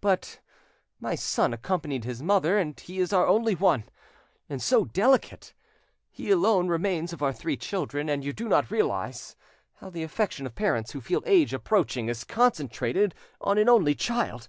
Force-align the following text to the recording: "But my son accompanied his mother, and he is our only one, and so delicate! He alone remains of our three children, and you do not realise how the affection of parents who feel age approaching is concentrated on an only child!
"But 0.00 0.40
my 0.98 1.14
son 1.14 1.52
accompanied 1.52 2.04
his 2.04 2.22
mother, 2.22 2.56
and 2.56 2.80
he 2.80 2.98
is 3.00 3.12
our 3.12 3.26
only 3.26 3.54
one, 3.54 3.84
and 4.48 4.62
so 4.62 4.86
delicate! 4.86 5.52
He 6.10 6.30
alone 6.30 6.68
remains 6.68 7.12
of 7.12 7.22
our 7.22 7.34
three 7.34 7.58
children, 7.58 8.08
and 8.08 8.24
you 8.24 8.32
do 8.32 8.48
not 8.48 8.70
realise 8.70 9.36
how 9.74 9.90
the 9.90 10.04
affection 10.04 10.46
of 10.46 10.54
parents 10.54 10.92
who 10.92 11.02
feel 11.02 11.22
age 11.26 11.52
approaching 11.52 12.08
is 12.08 12.24
concentrated 12.24 13.14
on 13.42 13.58
an 13.58 13.68
only 13.68 13.94
child! 13.94 14.48